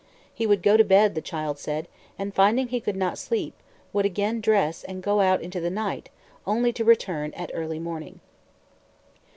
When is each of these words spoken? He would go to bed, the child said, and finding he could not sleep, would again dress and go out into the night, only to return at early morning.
He 0.33 0.47
would 0.47 0.63
go 0.63 0.77
to 0.77 0.83
bed, 0.83 1.13
the 1.13 1.21
child 1.21 1.59
said, 1.59 1.87
and 2.17 2.33
finding 2.33 2.69
he 2.69 2.79
could 2.79 2.95
not 2.95 3.19
sleep, 3.19 3.53
would 3.93 4.03
again 4.03 4.41
dress 4.41 4.83
and 4.83 5.03
go 5.03 5.19
out 5.19 5.43
into 5.43 5.59
the 5.59 5.69
night, 5.69 6.09
only 6.47 6.73
to 6.73 6.83
return 6.83 7.31
at 7.35 7.51
early 7.53 7.77
morning. 7.77 8.19